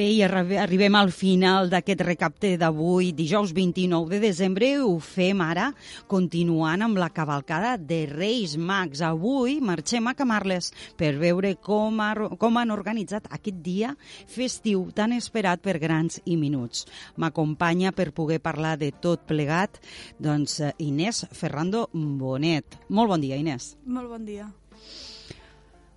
Bé, 0.00 0.06
i 0.16 0.22
arribem 0.24 0.94
al 0.96 1.10
final 1.12 1.66
d'aquest 1.68 2.00
recapte 2.06 2.54
d'avui, 2.56 3.10
dijous 3.12 3.50
29 3.52 4.14
de 4.14 4.20
desembre. 4.22 4.68
Ho 4.80 4.94
fem 5.04 5.42
ara 5.44 5.66
continuant 6.08 6.80
amb 6.86 6.96
la 6.96 7.10
cavalcada 7.12 7.74
de 7.76 7.98
Reis 8.08 8.54
Mags. 8.56 9.02
Avui 9.04 9.58
marxem 9.60 10.06
a 10.08 10.14
Camarles 10.16 10.70
per 10.96 11.10
veure 11.20 11.50
com, 11.60 12.00
ha, 12.00 12.14
com 12.40 12.56
han 12.56 12.72
organitzat 12.72 13.28
aquest 13.28 13.58
dia 13.60 13.90
festiu 14.24 14.86
tan 14.96 15.12
esperat 15.12 15.60
per 15.60 15.74
grans 15.82 16.16
i 16.24 16.38
minuts. 16.40 16.86
M'acompanya 17.20 17.92
per 17.92 18.14
poder 18.16 18.38
parlar 18.40 18.78
de 18.80 18.88
tot 19.04 19.26
plegat 19.28 19.82
doncs, 20.16 20.62
Inés 20.80 21.26
Ferrando 21.28 21.90
Bonet. 21.92 22.78
Molt 22.88 23.12
bon 23.12 23.20
dia, 23.20 23.36
Inés. 23.36 23.74
Molt 23.84 24.08
bon 24.08 24.24
dia. 24.24 24.48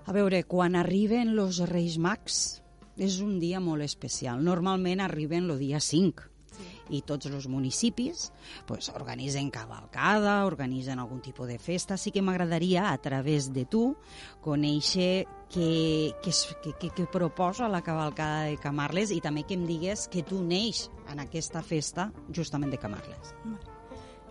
A 0.04 0.12
veure, 0.12 0.44
quan 0.44 0.76
arriben 0.76 1.32
els 1.40 1.64
Reis 1.72 1.96
Mags, 1.96 2.42
és 2.98 3.20
un 3.22 3.40
dia 3.42 3.60
molt 3.64 3.84
especial. 3.86 4.44
Normalment 4.44 5.02
arriben 5.02 5.50
el 5.50 5.60
dia 5.60 5.80
5 5.82 6.30
sí. 6.54 6.68
i 6.98 7.02
tots 7.08 7.30
els 7.32 7.48
municipis 7.50 8.28
pues, 8.68 8.90
organitzen 8.94 9.50
cavalcada, 9.54 10.44
organitzen 10.46 11.02
algun 11.02 11.22
tipus 11.22 11.50
de 11.50 11.58
festa. 11.60 11.98
Sí 11.98 12.12
que 12.12 12.22
m'agradaria, 12.22 12.90
a 12.92 12.98
través 13.02 13.52
de 13.54 13.66
tu, 13.66 13.96
conèixer 14.44 15.26
què, 15.54 16.14
què, 16.24 16.34
què, 16.80 16.94
què 16.94 17.08
proposa 17.12 17.70
la 17.72 17.84
cavalcada 17.86 18.48
de 18.50 18.58
Camarles 18.62 19.14
i 19.14 19.22
també 19.22 19.46
que 19.48 19.58
em 19.58 19.68
digues 19.70 20.08
que 20.12 20.26
tu 20.26 20.42
neix 20.44 20.88
en 21.12 21.24
aquesta 21.24 21.64
festa 21.66 22.12
justament 22.32 22.74
de 22.74 22.82
Camarles. 22.82 23.36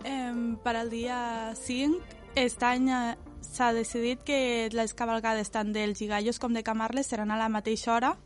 Eh, 0.05 0.33
per 0.63 0.77
al 0.77 0.91
dia 0.91 1.53
5, 1.59 2.19
aquest 2.33 2.63
any 2.67 2.89
eh, 2.91 3.15
s'ha 3.45 3.73
decidit 3.77 4.23
que 4.27 4.69
les 4.73 4.95
cavalcades 4.97 5.51
tant 5.53 5.71
dels 5.75 5.99
Gigallos 5.99 6.41
com 6.43 6.55
de 6.55 6.65
Camarles 6.67 7.11
seran 7.11 7.31
a 7.31 7.39
la 7.39 7.51
mateixa 7.53 7.93
hora, 7.95 8.17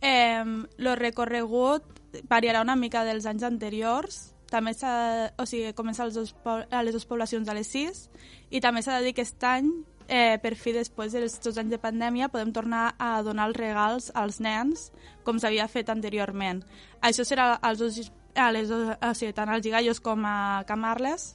Eh, 0.00 0.44
lo 0.76 0.94
recorregut 0.94 1.84
variarà 2.28 2.62
una 2.62 2.76
mica 2.76 3.04
dels 3.04 3.26
anys 3.26 3.44
anteriors, 3.44 4.36
també 4.50 4.72
s'ha, 4.76 5.32
o 5.38 5.46
sigui, 5.46 5.72
comença 5.74 6.04
als 6.04 6.14
dos, 6.14 6.32
a 6.46 6.82
les 6.86 6.94
dues 6.94 7.06
poblacions 7.08 7.48
a 7.48 7.54
les 7.56 7.68
6 7.72 8.06
i 8.54 8.62
també 8.62 8.82
s'ha 8.82 9.00
de 9.00 9.08
dir 9.08 9.14
que 9.16 9.24
aquest 9.24 9.42
any, 9.44 9.72
eh, 10.06 10.38
per 10.42 10.54
fi 10.54 10.72
després 10.76 11.16
dels 11.16 11.40
dos 11.42 11.58
anys 11.58 11.74
de 11.74 11.80
pandèmia, 11.82 12.30
podem 12.30 12.52
tornar 12.54 12.94
a 12.98 13.22
donar 13.26 13.48
els 13.50 13.58
regals 13.58 14.10
als 14.14 14.38
nens 14.40 14.90
com 15.24 15.40
s'havia 15.42 15.66
fet 15.68 15.90
anteriorment. 15.90 16.62
Això 17.02 17.26
serà 17.26 17.56
als 17.60 17.82
dos, 17.82 17.98
a 18.36 18.52
les, 18.54 18.70
o 18.70 19.14
sigui, 19.14 19.34
tant 19.34 19.50
als 19.50 19.64
Gigallos 19.66 20.00
com 20.00 20.22
a 20.24 20.62
Camarles. 20.68 21.34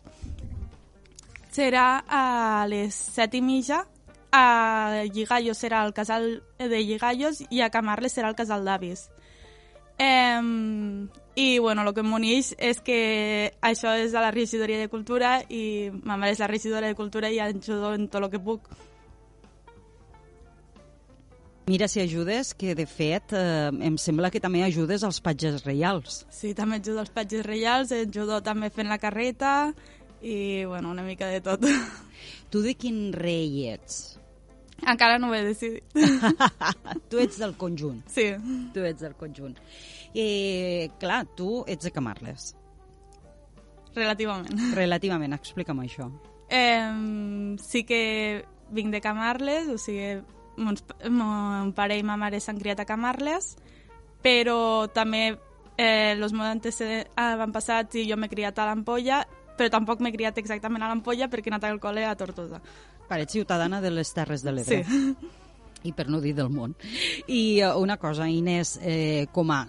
Serà 1.52 2.06
a 2.08 2.64
les 2.72 2.96
7 2.96 3.42
i 3.42 3.44
mitja 3.44 3.84
a 4.32 5.04
Lligallos 5.12 5.60
serà 5.60 5.86
el 5.86 5.94
casal 5.94 6.44
de 6.58 6.84
Lligallos 6.84 7.44
i 7.50 7.62
a 7.62 7.70
Camarles 7.70 8.16
serà 8.16 8.32
el 8.32 8.38
casal 8.40 8.66
d'avis. 8.66 9.10
Eh, 10.00 10.42
I, 11.36 11.60
bueno, 11.60 11.84
el 11.88 11.94
que 11.96 12.04
m'uneix 12.04 12.56
és 12.60 12.82
que 12.84 13.54
això 13.64 13.94
és 13.96 14.16
a 14.16 14.24
la 14.24 14.32
regidoria 14.36 14.80
de 14.82 14.90
Cultura 14.92 15.40
i 15.48 15.92
ma 16.04 16.18
mare 16.18 16.34
és 16.36 16.42
la 16.44 16.50
regidora 16.52 16.90
de 16.90 16.98
Cultura 16.98 17.30
i 17.32 17.40
ajudo 17.40 17.94
en 17.96 18.10
tot 18.10 18.24
el 18.24 18.32
que 18.32 18.40
puc. 18.40 18.68
Mira 21.72 21.88
si 21.88 22.02
ajudes, 22.02 22.54
que 22.54 22.74
de 22.76 22.86
fet 22.90 23.32
eh, 23.38 23.70
em 23.72 23.96
sembla 23.96 24.32
que 24.34 24.42
també 24.44 24.64
ajudes 24.66 25.06
als 25.08 25.22
patges 25.24 25.64
reials. 25.64 26.26
Sí, 26.34 26.52
també 26.58 26.82
ajudo 26.82 27.00
als 27.00 27.14
patges 27.16 27.46
reials, 27.46 27.94
ajudo 27.96 28.42
també 28.44 28.72
fent 28.74 28.92
la 28.92 29.00
carreta 29.00 29.72
i, 30.22 30.66
bueno, 30.66 30.92
una 30.92 31.04
mica 31.04 31.30
de 31.32 31.40
tot. 31.40 31.64
Tu 32.52 32.60
de 32.66 32.76
quin 32.76 33.14
rei 33.14 33.70
ets? 33.72 34.18
Encara 34.88 35.20
no 35.20 35.30
ho 35.30 35.36
he 35.36 35.44
decidit. 35.46 35.84
tu 37.10 37.22
ets 37.22 37.38
del 37.42 37.56
conjunt. 37.58 38.02
Sí. 38.10 38.32
Tu 38.74 38.86
ets 38.88 39.04
del 39.04 39.16
conjunt. 39.20 39.58
I, 40.14 40.90
clar, 41.00 41.24
tu 41.38 41.62
ets 41.68 41.86
de 41.86 41.92
Camarles. 41.94 42.52
Relativament. 43.96 44.72
Relativament, 44.76 45.36
explica'm 45.36 45.84
això. 45.84 46.08
Eh, 46.52 47.56
sí 47.64 47.84
que 47.88 48.02
vinc 48.72 48.92
de 48.92 49.02
Camarles, 49.04 49.68
o 49.72 49.78
sigui, 49.80 50.22
mons, 50.58 50.84
mon 51.10 51.72
pare 51.76 51.98
i 52.00 52.04
ma 52.04 52.18
mare 52.20 52.40
s'han 52.40 52.60
criat 52.60 52.82
a 52.82 52.88
Camarles, 52.88 53.56
però 54.24 54.88
també 54.94 55.36
eh, 55.78 56.14
els 56.16 56.34
meus 56.34 56.50
antecedents 56.50 57.12
avantpassats 57.20 58.00
i 58.00 58.08
jo 58.10 58.18
m'he 58.20 58.32
criat 58.32 58.60
a 58.60 58.68
l'Ampolla, 58.70 59.24
però 59.58 59.72
tampoc 59.74 60.02
m'he 60.02 60.14
criat 60.16 60.40
exactament 60.42 60.84
a 60.84 60.92
l'Ampolla 60.92 61.30
perquè 61.30 61.52
he 61.52 61.54
anat 61.54 61.68
al 61.68 61.82
col·le 61.84 62.08
a 62.08 62.16
Tortosa. 62.16 62.62
Parets 63.12 63.36
ciutadana 63.36 63.82
de 63.84 63.92
les 63.92 64.14
Terres 64.16 64.46
de 64.48 64.56
l'Ebre. 64.56 64.82
Sí. 64.88 65.30
I 65.90 65.92
per 65.98 66.08
no 66.14 66.22
dir 66.24 66.36
del 66.38 66.52
món. 66.54 66.78
I 67.28 67.62
uh, 67.66 67.76
una 67.82 67.98
cosa, 67.98 68.30
Inés, 68.30 68.78
eh, 68.86 69.28
com 69.34 69.50
a 69.52 69.64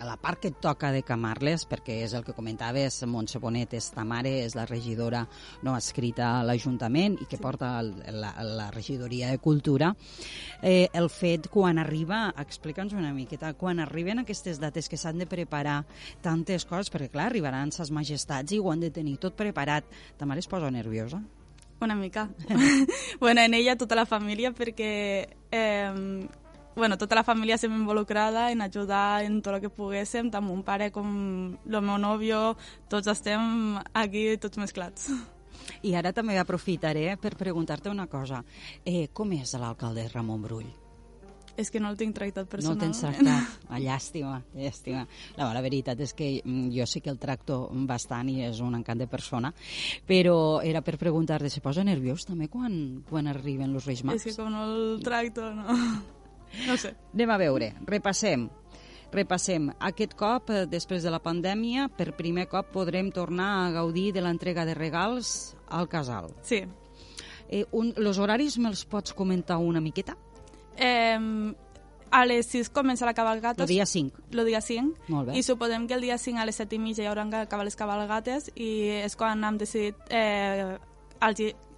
a 0.00 0.06
la 0.06 0.16
part 0.16 0.40
que 0.40 0.48
et 0.48 0.56
toca 0.64 0.88
de 0.94 1.02
Camarles, 1.04 1.66
perquè 1.68 1.98
és 2.06 2.14
el 2.16 2.24
que 2.24 2.32
comentaves, 2.32 3.02
Montse 3.06 3.38
Bonet 3.38 3.74
és 3.76 3.90
ta 3.92 4.00
mare, 4.08 4.32
és 4.46 4.54
la 4.56 4.64
regidora 4.64 5.26
no 5.66 5.74
escrita 5.76 6.30
a 6.38 6.44
l'Ajuntament 6.46 7.18
i 7.20 7.26
que 7.28 7.36
sí. 7.36 7.42
porta 7.42 7.74
el, 7.82 7.92
la, 8.16 8.32
la 8.48 8.70
regidoria 8.72 9.28
de 9.30 9.38
Cultura, 9.44 9.92
eh, 10.62 10.88
el 10.96 11.10
fet 11.12 11.50
quan 11.52 11.78
arriba, 11.78 12.22
explica'ns 12.40 12.96
una 12.96 13.12
miqueta, 13.12 13.52
quan 13.60 13.84
arriben 13.84 14.24
aquestes 14.24 14.60
dates 14.62 14.88
que 14.88 14.98
s'han 15.00 15.20
de 15.20 15.28
preparar 15.28 15.82
tantes 16.24 16.64
coses, 16.64 16.88
perquè 16.88 17.10
clar, 17.12 17.28
arribaran 17.28 17.74
ses 17.76 17.92
majestats 17.92 18.56
i 18.56 18.58
ho 18.58 18.72
han 18.72 18.80
de 18.80 18.90
tenir 18.90 19.18
tot 19.20 19.36
preparat, 19.36 19.84
ta 20.16 20.24
mare 20.24 20.40
es 20.40 20.48
posa 20.48 20.72
nerviosa? 20.72 21.20
Una 21.80 21.94
mica. 21.94 22.28
bueno, 23.20 23.40
en 23.40 23.54
ella 23.54 23.76
tota 23.76 23.96
la 23.96 24.06
família 24.06 24.52
perquè 24.52 25.28
eh, 25.50 26.28
bueno, 26.76 26.98
tota 26.98 27.14
la 27.14 27.24
família 27.24 27.54
estem 27.54 27.72
involucrada 27.72 28.50
en 28.52 28.62
ajudar 28.62 29.24
en 29.24 29.40
tot 29.42 29.54
el 29.54 29.60
que 29.60 29.72
poguéssim, 29.72 30.30
tant 30.30 30.44
mon 30.46 30.62
pare 30.64 30.90
com 30.94 31.10
el 31.66 31.80
meu 31.80 31.98
nòvio, 32.00 32.54
tots 32.88 33.10
estem 33.10 33.76
aquí 33.92 34.36
tots 34.40 34.60
mesclats. 34.60 35.10
I 35.84 35.94
ara 35.96 36.12
també 36.16 36.38
aprofitaré 36.38 37.16
per 37.20 37.36
preguntar-te 37.36 37.90
una 37.90 38.06
cosa. 38.06 38.44
Eh, 38.84 39.08
com 39.12 39.32
és 39.36 39.56
l'alcalde 39.60 40.08
Ramon 40.12 40.42
Brull? 40.42 40.79
És 41.60 41.70
que 41.72 41.80
no 41.82 41.90
el 41.92 41.98
tinc 42.00 42.14
tractat 42.16 42.48
personalment. 42.48 42.80
No 42.80 42.86
el 42.86 42.94
tens 42.94 43.02
tractat. 43.04 43.66
Ah, 43.68 43.80
llàstima, 43.86 44.38
llàstima. 44.56 45.04
No, 45.36 45.50
la 45.52 45.64
veritat 45.64 46.00
és 46.00 46.14
que 46.16 46.30
mm, 46.40 46.70
jo 46.74 46.86
sí 46.88 47.02
que 47.04 47.12
el 47.12 47.20
tracto 47.20 47.62
bastant 47.88 48.30
i 48.32 48.40
és 48.48 48.62
un 48.64 48.78
encant 48.78 49.02
de 49.02 49.08
persona, 49.10 49.52
però 50.08 50.38
era 50.64 50.80
per 50.86 50.96
preguntar-te, 51.00 51.50
se 51.52 51.62
posa 51.64 51.84
nerviós 51.84 52.24
també 52.28 52.48
quan, 52.48 53.04
quan 53.08 53.28
arriben 53.30 53.74
els 53.74 53.90
Reis 53.90 54.04
Mags? 54.04 54.24
És 54.24 54.32
que 54.32 54.42
com 54.42 54.50
no 54.54 54.64
el 54.70 55.04
tracto, 55.04 55.52
no... 55.54 55.76
No 56.66 56.74
sé. 56.74 56.96
Anem 57.14 57.30
a 57.30 57.36
veure, 57.38 57.68
repassem. 57.86 58.48
Repassem. 59.12 59.68
Aquest 59.86 60.14
cop, 60.18 60.50
eh, 60.50 60.64
després 60.70 61.02
de 61.06 61.10
la 61.10 61.20
pandèmia, 61.22 61.88
per 61.94 62.12
primer 62.18 62.46
cop 62.50 62.72
podrem 62.74 63.10
tornar 63.14 63.50
a 63.60 63.70
gaudir 63.74 64.10
de 64.14 64.22
l'entrega 64.22 64.64
de 64.66 64.74
regals 64.74 65.54
al 65.68 65.88
casal. 65.88 66.30
Sí. 66.42 66.64
Eh, 67.50 67.64
un, 67.70 67.92
los 67.96 68.18
horaris 68.18 68.58
me'ls 68.58 68.84
pots 68.86 69.14
comentar 69.14 69.58
una 69.58 69.80
miqueta? 69.80 70.16
Eh, 70.80 71.54
a 72.10 72.24
les 72.26 72.46
6 72.50 72.70
comença 72.74 73.06
la 73.06 73.14
cabalgata. 73.14 73.62
El 73.62 73.68
dia 73.68 73.86
5. 73.86 74.22
El 74.32 74.44
dia 74.46 74.60
5. 74.60 75.06
Molt 75.08 75.30
bé. 75.30 75.38
I 75.38 75.42
suposem 75.46 75.86
que 75.86 75.94
el 75.94 76.02
dia 76.02 76.18
5 76.18 76.42
a 76.42 76.46
les 76.46 76.58
7 76.58 76.76
i 76.76 76.82
mitja 76.82 77.04
hi 77.04 77.08
haurà 77.10 77.28
que 77.30 77.44
acabar 77.44 77.64
les 77.64 77.78
cabalgates 77.78 78.50
i 78.56 78.70
és 79.00 79.16
quan 79.16 79.44
hem 79.46 79.58
decidit 79.60 80.10
eh, 80.10 80.74
al, 81.20 81.36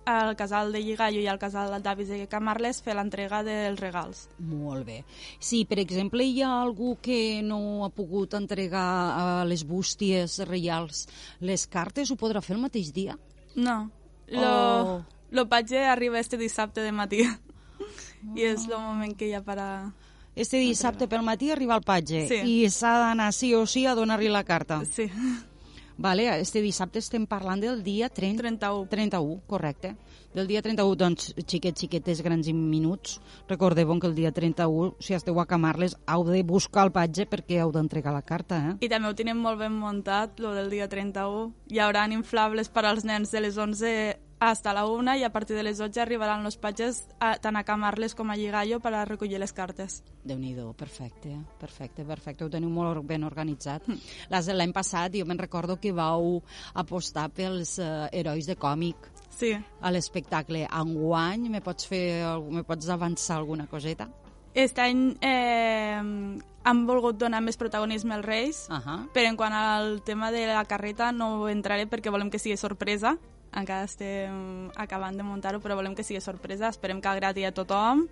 al 0.08 0.34
casal 0.36 0.72
de 0.72 0.80
Lligallo 0.80 1.20
i 1.20 1.28
al 1.28 1.38
casal 1.38 1.76
d'Avis 1.82 2.08
de 2.08 2.26
Camarles 2.32 2.80
fer 2.82 2.96
l'entrega 2.96 3.42
dels 3.44 3.80
regals. 3.80 4.24
Molt 4.38 4.86
bé. 4.88 5.02
Si, 5.38 5.66
per 5.68 5.78
exemple, 5.84 6.24
hi 6.24 6.40
ha 6.42 6.54
algú 6.62 6.96
que 7.02 7.42
no 7.44 7.84
ha 7.84 7.92
pogut 7.92 8.34
entregar 8.34 8.88
a 9.12 9.44
les 9.44 9.66
bústies 9.68 10.40
reials 10.48 11.06
les 11.40 11.68
cartes, 11.68 12.10
ho 12.10 12.16
podrà 12.16 12.40
fer 12.40 12.56
el 12.56 12.64
mateix 12.64 12.92
dia? 12.92 13.18
No. 13.54 13.90
Lo, 14.32 14.48
oh. 14.48 15.00
lo 15.30 15.48
patge 15.48 15.84
arriba 15.84 16.18
este 16.18 16.38
dissabte 16.40 16.80
de 16.80 16.92
matí. 16.92 17.26
I 18.36 18.48
és 18.52 18.66
el 18.68 18.78
moment 18.80 19.14
que 19.16 19.28
hi 19.28 19.36
ha 19.36 19.42
per 19.44 19.58
a... 19.60 19.70
Este 20.34 20.56
dissabte 20.62 21.08
pel 21.12 21.24
matí 21.26 21.50
arriba 21.52 21.76
el 21.76 21.84
patge 21.84 22.22
sí. 22.30 22.38
i 22.48 22.68
s'ha 22.72 22.94
d'anar 23.02 23.32
sí 23.36 23.52
o 23.54 23.66
sí 23.68 23.84
a 23.84 23.92
donar-li 23.94 24.30
la 24.32 24.44
carta. 24.48 24.80
Sí. 24.88 25.10
Vale, 26.02 26.24
este 26.40 26.62
dissabte 26.64 26.98
estem 26.98 27.26
parlant 27.28 27.60
del 27.60 27.82
dia 27.84 28.08
30... 28.08 28.40
31. 28.40 28.88
31, 28.88 29.42
correcte. 29.46 29.92
Del 30.32 30.48
dia 30.48 30.62
31, 30.64 30.96
doncs, 30.96 31.34
xiquets, 31.36 31.84
xiquetes, 31.84 32.22
grans 32.24 32.48
i 32.48 32.54
minuts, 32.56 33.18
recordeu 33.50 33.92
que 34.00 34.08
el 34.08 34.14
dia 34.16 34.32
31, 34.32 34.96
si 34.98 35.12
esteu 35.12 35.38
a 35.38 35.44
Camarles, 35.46 35.94
heu 36.08 36.24
de 36.24 36.42
buscar 36.42 36.86
el 36.88 36.92
patge 36.92 37.28
perquè 37.28 37.60
heu 37.60 37.70
d'entregar 37.70 38.14
la 38.16 38.24
carta, 38.24 38.56
eh? 38.70 38.74
I 38.80 38.88
també 38.88 39.10
ho 39.10 39.14
tenim 39.14 39.36
molt 39.36 39.60
ben 39.60 39.76
muntat, 39.76 40.40
lo 40.40 40.54
del 40.56 40.72
dia 40.72 40.88
31. 40.88 41.52
Hi 41.68 41.84
haurà 41.84 42.08
inflables 42.08 42.72
per 42.72 42.86
als 42.88 43.04
nens 43.04 43.30
de 43.30 43.44
les 43.44 43.58
11 43.60 43.92
hasta 44.50 44.72
la 44.74 44.86
una 44.86 45.16
i 45.16 45.22
a 45.22 45.30
partir 45.30 45.54
de 45.54 45.62
les 45.62 45.78
12 45.78 46.00
arribaran 46.02 46.42
els 46.44 46.56
patges 46.58 47.04
a, 47.20 47.36
tant 47.38 47.54
a 47.56 47.62
Camarles 47.62 48.16
com 48.18 48.30
a 48.30 48.34
Lligallo 48.36 48.80
per 48.82 48.90
a 48.94 49.04
recollir 49.06 49.38
les 49.38 49.52
cartes. 49.52 50.02
déu 50.24 50.38
nhi 50.38 50.54
perfecte, 50.76 51.36
perfecte, 51.60 52.04
perfecte. 52.04 52.44
Ho 52.44 52.50
teniu 52.50 52.68
molt 52.68 53.04
ben 53.06 53.22
organitzat. 53.24 53.86
Mm. 53.86 53.98
L'any 54.30 54.72
passat 54.72 55.14
jo 55.14 55.24
me'n 55.26 55.38
recordo 55.38 55.76
que 55.78 55.92
vau 55.92 56.42
apostar 56.74 57.28
pels 57.30 57.78
uh, 57.78 58.08
herois 58.12 58.46
de 58.46 58.56
còmic 58.56 58.96
sí. 59.30 59.54
a 59.80 59.90
l'espectacle. 59.90 60.66
Enguany 60.66 61.48
me 61.48 61.60
pots, 61.60 61.86
fer, 61.86 62.24
me 62.50 62.64
pots 62.64 62.88
avançar 62.88 63.36
alguna 63.36 63.66
coseta? 63.66 64.08
Aquest 64.52 64.78
any 64.78 65.16
eh, 65.22 66.02
han 66.64 66.86
volgut 66.86 67.16
donar 67.16 67.40
més 67.40 67.56
protagonisme 67.56 68.14
als 68.14 68.26
Reis, 68.26 68.66
Uh 68.68 68.76
-huh. 68.76 69.08
però 69.14 69.28
en 69.28 69.36
quant 69.36 69.52
al 69.52 70.02
tema 70.02 70.30
de 70.30 70.46
la 70.46 70.64
carreta 70.64 71.12
no 71.12 71.48
entraré 71.48 71.86
perquè 71.88 72.10
volem 72.10 72.30
que 72.30 72.38
sigui 72.38 72.56
sorpresa. 72.56 73.18
Encara 73.52 73.84
estem 73.84 74.70
acabant 74.80 75.16
de 75.18 75.26
muntar-ho, 75.26 75.60
però 75.60 75.76
volem 75.76 75.94
que 75.94 76.04
sigui 76.06 76.22
sorpresa. 76.24 76.70
Esperem 76.72 77.02
que 77.04 77.10
agradi 77.10 77.44
a 77.44 77.52
tothom. 77.52 78.06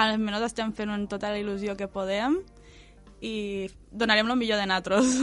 Almenys 0.00 0.48
estem 0.48 0.72
fent 0.72 0.92
amb 0.94 1.10
tota 1.10 1.32
la 1.34 1.40
il·lusió 1.40 1.76
que 1.76 1.90
podem 1.90 2.38
i 3.20 3.68
donarem 3.92 4.30
el 4.30 4.40
millor 4.40 4.60
de 4.60 4.68
natros. 4.70 5.16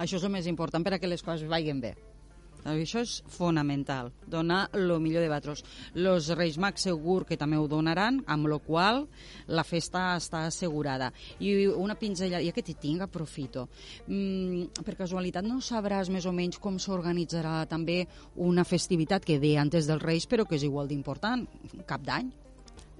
Això 0.00 0.18
és 0.18 0.24
el 0.24 0.32
més 0.34 0.48
important 0.50 0.82
per 0.82 0.96
a 0.96 0.98
que 0.98 1.10
les 1.10 1.22
coses 1.22 1.48
vagin 1.48 1.80
bé. 1.82 1.94
Això 2.68 3.00
és 3.00 3.20
fonamental, 3.32 4.10
donar 4.28 4.68
el 4.76 4.90
millor 5.00 5.22
de 5.22 5.28
vosaltres. 5.28 5.64
Los 5.94 6.28
Reis 6.36 6.58
Mags 6.58 6.84
segur 6.88 7.24
que 7.26 7.38
també 7.40 7.56
ho 7.56 7.68
donaran, 7.68 8.20
amb 8.26 8.50
la 8.50 8.58
qual 8.58 9.06
la 9.48 9.64
festa 9.64 10.16
està 10.16 10.44
assegurada. 10.46 11.12
I 11.40 11.66
una 11.68 11.96
pinzellada, 11.96 12.44
ja 12.44 12.52
que 12.52 12.64
t'hi 12.66 12.76
tinc, 12.80 13.06
aprofito. 13.06 13.68
Mm, 14.06 14.84
per 14.84 14.98
casualitat 14.98 15.46
no 15.46 15.60
sabràs 15.64 16.10
més 16.12 16.26
o 16.26 16.34
menys 16.36 16.60
com 16.60 16.78
s'organitzarà 16.78 17.64
també 17.70 18.04
una 18.36 18.64
festivitat 18.64 19.24
que 19.24 19.38
ve 19.38 19.56
antes 19.58 19.88
dels 19.88 20.02
Reis, 20.02 20.28
però 20.28 20.46
que 20.46 20.56
és 20.56 20.68
igual 20.68 20.88
d'important, 20.88 21.46
cap 21.86 22.04
d'any? 22.04 22.30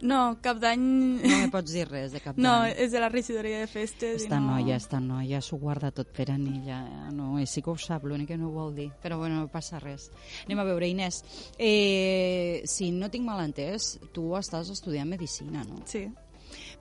No, 0.02 0.38
cap 0.40 0.56
d'any... 0.62 0.80
No 1.20 1.38
me 1.42 1.48
pots 1.52 1.72
dir 1.74 1.84
res 1.90 2.12
de 2.14 2.20
cap 2.24 2.38
No, 2.40 2.54
d'any. 2.62 2.72
és 2.86 2.92
de 2.94 3.00
la 3.02 3.08
regidoria 3.12 3.58
de 3.60 3.66
festes. 3.68 4.22
Esta 4.22 4.38
no... 4.40 4.54
noia, 4.54 4.76
esta 4.80 5.00
noia 5.00 5.40
s'ho 5.44 5.58
guarda 5.60 5.90
tot 5.92 6.08
per 6.16 6.30
ella. 6.32 6.78
eh? 6.88 7.12
No, 7.12 7.34
i 7.40 7.44
sí 7.46 7.60
que 7.60 7.70
ho 7.70 7.76
sap, 7.76 8.04
l'únic 8.08 8.28
que 8.32 8.38
no 8.40 8.48
ho 8.48 8.54
vol 8.54 8.74
dir. 8.74 8.88
Però 9.02 9.18
bueno, 9.20 9.36
no 9.42 9.48
passa 9.52 9.78
res. 9.78 10.08
Anem 10.46 10.58
a 10.62 10.64
veure, 10.64 10.88
Inés. 10.88 11.22
Eh, 11.58 12.62
si 12.64 12.90
no 12.96 13.10
tinc 13.12 13.26
mal 13.28 13.44
entès, 13.44 13.98
tu 14.14 14.30
estàs 14.38 14.70
estudiant 14.72 15.08
Medicina, 15.08 15.64
no? 15.68 15.82
Sí. 15.86 16.06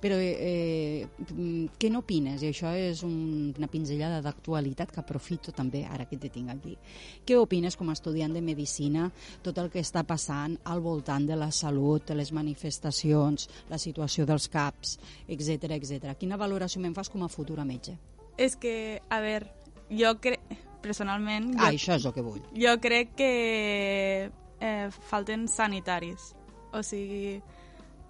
Però 0.01 0.15
eh, 0.21 1.07
mm, 1.31 1.75
què 1.79 1.89
n'opines? 1.91 2.41
I 2.43 2.51
això 2.53 2.71
és 2.77 3.03
un, 3.03 3.53
una 3.57 3.67
pinzellada 3.71 4.21
d'actualitat 4.25 4.91
que 4.93 5.01
aprofito 5.01 5.51
també, 5.55 5.85
ara 5.85 6.05
que 6.09 6.17
te 6.17 6.29
tinc 6.29 6.49
aquí. 6.53 6.75
Què 7.25 7.37
opines 7.39 7.75
com 7.79 7.89
a 7.89 7.95
estudiant 7.97 8.33
de 8.33 8.41
Medicina 8.41 9.09
tot 9.43 9.57
el 9.57 9.69
que 9.73 9.79
està 9.83 10.03
passant 10.07 10.57
al 10.65 10.81
voltant 10.81 11.25
de 11.27 11.35
la 11.35 11.51
salut, 11.51 12.05
de 12.07 12.15
les 12.15 12.31
manifestacions, 12.35 13.49
la 13.69 13.77
situació 13.77 14.25
dels 14.25 14.47
CAPs, 14.49 14.97
etc 15.27 15.71
etc. 15.77 16.15
Quina 16.19 16.37
valoració 16.37 16.81
me'n 16.81 16.95
fas 16.95 17.09
com 17.09 17.23
a 17.23 17.29
futura 17.29 17.65
metge? 17.65 17.97
És 18.39 18.55
que, 18.55 19.01
a 19.09 19.19
veure, 19.21 19.51
jo 19.91 20.15
crec... 20.21 20.39
Personalment, 20.79 21.49
Ah, 21.59 21.73
jo, 21.73 21.75
això 21.75 21.97
és 21.99 22.05
el 22.07 22.13
que 22.15 22.21
vull. 22.23 22.39
jo 22.55 22.71
crec 22.79 23.09
que 23.19 23.31
eh, 24.63 24.87
falten 25.09 25.47
sanitaris. 25.51 26.29
O 26.71 26.79
sigui, 26.87 27.41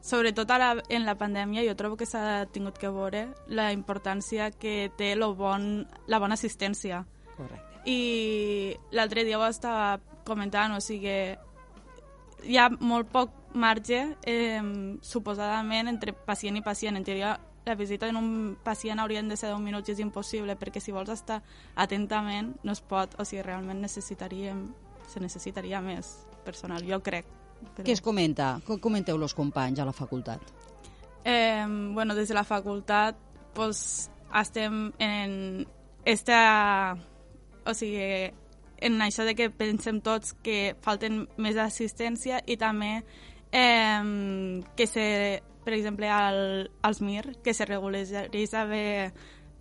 sobretot 0.01 0.49
ara 0.51 0.75
en 0.89 1.05
la 1.05 1.15
pandèmia, 1.19 1.65
jo 1.67 1.75
trobo 1.75 1.97
que 1.97 2.07
s'ha 2.07 2.45
tingut 2.53 2.77
que 2.79 2.91
veure 2.93 3.27
la 3.47 3.71
importància 3.73 4.51
que 4.51 4.91
té 4.97 5.15
lo 5.15 5.33
bon, 5.35 5.85
la 6.07 6.19
bona 6.19 6.37
assistència. 6.39 7.03
Correcte. 7.35 7.83
I 7.89 8.75
l'altre 8.91 9.23
dia 9.23 9.39
ho 9.39 9.45
estava 9.47 9.99
comentant, 10.27 10.75
o 10.75 10.81
sigui, 10.83 11.17
hi 12.43 12.57
ha 12.57 12.69
molt 12.69 13.09
poc 13.11 13.35
marge, 13.53 14.15
eh, 14.23 14.61
suposadament, 15.01 15.87
entre 15.87 16.13
pacient 16.13 16.57
i 16.57 16.61
pacient. 16.61 16.97
En 16.97 17.03
teoria, 17.03 17.37
la 17.65 17.75
visita 17.75 18.07
en 18.07 18.17
un 18.17 18.57
pacient 18.63 18.99
haurien 18.99 19.27
de 19.27 19.37
ser 19.37 19.49
10 19.49 19.59
minuts 19.63 19.89
i 19.89 19.93
és 19.93 20.03
impossible, 20.03 20.55
perquè 20.59 20.81
si 20.81 20.93
vols 20.95 21.09
estar 21.13 21.41
atentament 21.75 22.55
no 22.63 22.71
es 22.75 22.81
pot, 22.81 23.15
o 23.19 23.25
sigui, 23.25 23.43
realment 23.45 23.81
necessitaríem, 23.81 24.67
se 25.07 25.19
necessitaria 25.19 25.81
més 25.81 26.19
personal, 26.45 26.85
jo 26.85 27.01
crec. 27.01 27.38
Però... 27.61 27.85
Què 27.85 27.95
es 27.95 28.03
comenta? 28.03 28.57
Com 28.67 28.79
comenteu 28.83 29.19
els 29.19 29.35
companys 29.37 29.79
a 29.79 29.87
la 29.87 29.95
facultat? 29.95 30.43
Eh, 31.23 31.65
bueno, 31.93 32.15
des 32.15 32.29
de 32.29 32.35
la 32.37 32.45
facultat 32.47 33.17
pues, 33.53 34.09
estem 34.33 34.91
en 34.99 35.67
esta, 36.05 36.97
o 37.65 37.73
sigui, 37.73 38.31
en 38.79 39.01
això 39.03 39.25
de 39.27 39.35
que 39.35 39.49
pensem 39.51 39.99
tots 40.01 40.33
que 40.43 40.75
falten 40.83 41.25
més 41.37 41.59
assistència 41.59 42.39
i 42.47 42.55
també 42.57 43.01
eh, 43.51 44.63
que 44.75 44.87
se, 44.87 45.07
per 45.65 45.75
exemple, 45.75 46.09
al, 46.09 46.69
als 46.81 47.01
MIR, 47.01 47.35
que 47.43 47.53
se 47.53 47.67
regulés 47.67 48.13
a 48.13 48.63
bé 48.65 49.11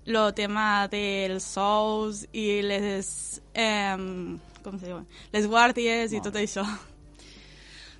el 0.09 0.19
tema 0.35 0.87
dels 0.89 1.45
sous 1.45 2.23
i 2.33 2.62
les, 2.65 3.43
eh, 3.53 3.97
com 4.65 4.79
se 4.79 4.87
diu, 4.87 5.03
les 5.35 5.50
guàrdies 5.50 6.15
i 6.15 6.23
tot 6.25 6.39
això. 6.39 6.65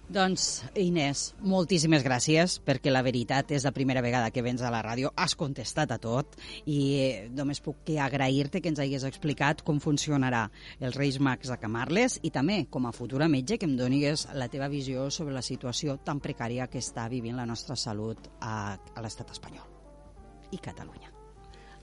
Doncs, 0.09 0.63
Inés, 0.81 1.35
moltíssimes 1.45 2.01
gràcies, 2.01 2.55
perquè 2.65 2.89
la 2.89 3.03
veritat 3.05 3.51
és 3.53 3.67
la 3.69 3.75
primera 3.77 4.01
vegada 4.01 4.31
que 4.33 4.41
vens 4.41 4.63
a 4.65 4.71
la 4.73 4.81
ràdio, 4.81 5.11
has 5.21 5.35
contestat 5.37 5.91
a 5.93 5.99
tot 6.01 6.39
i 6.65 6.79
eh, 6.97 7.27
només 7.29 7.61
puc 7.61 7.83
que 7.85 7.99
agrair-te 8.01 8.63
que 8.65 8.73
ens 8.73 8.81
hagués 8.81 9.05
explicat 9.05 9.61
com 9.67 9.83
funcionarà 9.85 10.47
els 10.81 10.97
Reis 10.97 11.19
Mags 11.21 11.53
a 11.53 11.59
Camarles 11.61 12.17
i 12.25 12.31
també, 12.33 12.63
com 12.73 12.89
a 12.89 12.95
futura 12.97 13.29
metge, 13.29 13.59
que 13.61 13.69
em 13.69 13.77
donis 13.77 14.25
la 14.33 14.49
teva 14.49 14.71
visió 14.73 15.11
sobre 15.13 15.37
la 15.37 15.45
situació 15.45 15.99
tan 16.01 16.25
precària 16.25 16.71
que 16.73 16.81
està 16.81 17.05
vivint 17.13 17.37
la 17.37 17.45
nostra 17.45 17.77
salut 17.77 18.31
a, 18.41 18.79
a 18.81 19.05
l'estat 19.05 19.37
espanyol 19.37 20.57
i 20.57 20.63
Catalunya. 20.65 21.13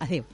Adéu. 0.02 0.26